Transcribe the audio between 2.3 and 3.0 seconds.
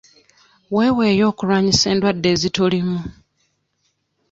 ezitulimu